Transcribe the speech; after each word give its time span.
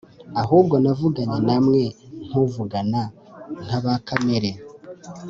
ahubwo 0.41 0.75
navuganye 0.83 1.39
na 1.47 1.57
mwe 1.65 1.83
nk'uvugana 2.25 3.01
n'aba 3.67 3.93
kamere, 4.07 4.49